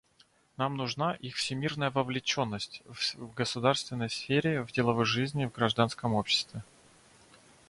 [0.57, 2.81] Нам нужна их всемерная вовлеченность—
[3.13, 6.63] в государственной сфере, в деловой жизни, в гражданском обществе.